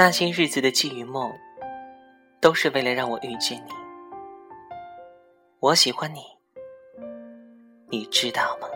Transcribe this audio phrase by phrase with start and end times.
[0.00, 1.28] 那些日子的寄与梦，
[2.40, 3.72] 都是为了让我遇见你。
[5.58, 6.20] 我喜欢你，
[7.88, 8.68] 你知道吗？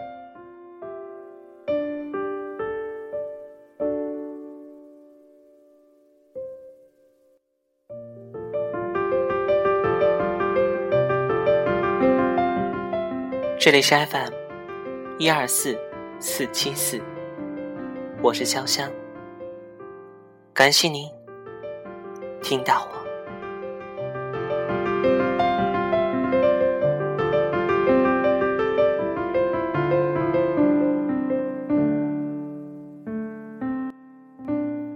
[13.60, 14.32] 这里是 FM
[15.20, 15.78] 一二四
[16.18, 17.00] 四七四，
[18.20, 18.90] 我是潇湘。
[20.54, 21.10] 感谢您
[22.42, 23.02] 听到我。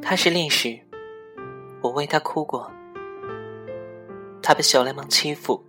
[0.02, 0.78] 他是烈士，
[1.80, 2.70] 我为他哭过；
[4.42, 5.64] 他被小流氓欺负，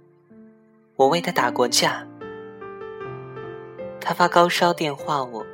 [0.97, 2.05] 我为他打过架；
[4.01, 5.45] 他发高烧电话我，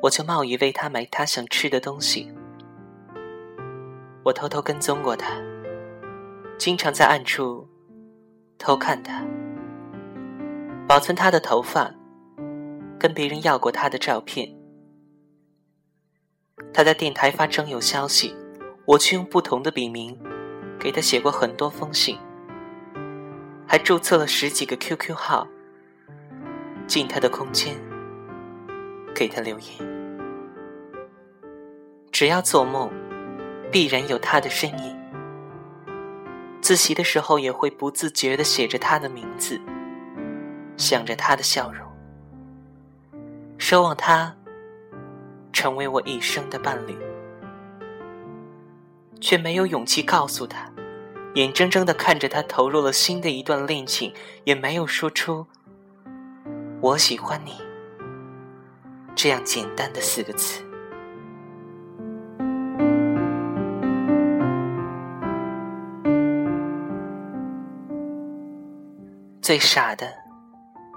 [0.00, 2.32] 我就冒雨为他买他想吃的东西。
[4.24, 5.34] 我偷偷跟踪过他，
[6.56, 7.66] 经常在暗处
[8.56, 9.24] 偷看他，
[10.86, 11.92] 保存他的头发，
[13.00, 14.48] 跟别人要过他的照片。
[16.72, 18.36] 他在电台发征友消息，
[18.86, 20.16] 我却用不同的笔名
[20.78, 22.16] 给他写过很多封信，
[23.66, 25.48] 还注册了十几个 QQ 号，
[26.86, 27.74] 进他的空间
[29.12, 29.66] 给他留言。
[32.12, 32.88] 只要做梦。
[33.72, 34.96] 必然有他的身影。
[36.60, 39.60] 自习的时候也会不自觉的写着他的名字，
[40.76, 41.84] 想着他的笑容，
[43.58, 44.36] 奢望他
[45.52, 46.96] 成为我一生的伴侣，
[49.20, 50.70] 却没有勇气告诉他，
[51.34, 54.12] 眼睁睁的看着他投入了新的一段恋情，
[54.44, 55.46] 也没有说出
[56.80, 57.54] “我喜欢你”
[59.16, 60.62] 这样简单的四个字。
[69.42, 70.14] 最傻的，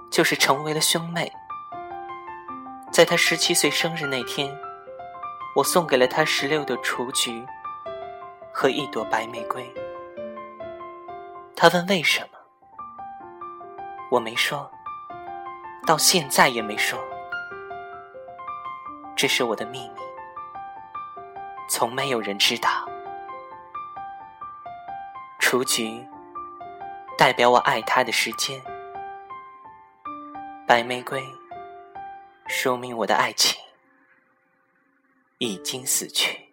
[0.08, 1.30] 就是成为了兄妹。
[2.92, 4.56] 在他十七岁生日那天，
[5.56, 7.44] 我送给了他十六朵雏菊
[8.52, 9.68] 和一朵白玫瑰。
[11.56, 12.38] 他问为什么，
[14.12, 14.70] 我没说，
[15.84, 16.96] 到现在也没说，
[19.16, 20.00] 这是我的秘密，
[21.68, 22.70] 从没有人知道。
[25.40, 26.06] 雏菊。
[27.18, 28.62] 代表我爱他的时间，
[30.66, 31.24] 白玫瑰
[32.46, 33.58] 说明我的爱情
[35.38, 36.45] 已经死去。